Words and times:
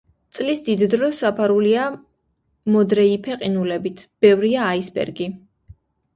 წლის 0.35 0.61
დიდ 0.69 0.83
დროს 0.93 1.19
დაფარულია 1.25 1.83
მოდრეიფე 2.77 3.37
ყინულებით, 3.43 4.03
ბევრია 4.27 4.67
აისბერგი. 4.73 5.31